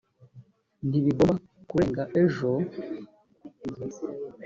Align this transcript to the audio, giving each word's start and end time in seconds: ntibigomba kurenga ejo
ntibigomba 0.87 1.33
kurenga 1.69 2.03
ejo 2.21 2.49